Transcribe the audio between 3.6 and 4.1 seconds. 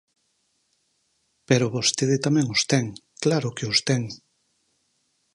os ten.